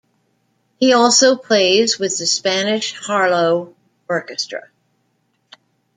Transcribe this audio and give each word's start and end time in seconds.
He 0.77 0.93
also 0.93 1.35
plays 1.35 1.99
with 1.99 2.17
the 2.17 2.25
Spanish 2.25 2.97
Harlow 2.97 3.75
Orchestra. 4.09 4.69